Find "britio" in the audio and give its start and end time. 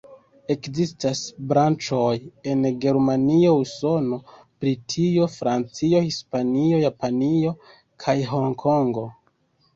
4.65-5.29